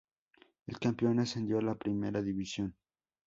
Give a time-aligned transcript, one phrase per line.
[0.65, 2.75] El campeón ascendió a la Primera División.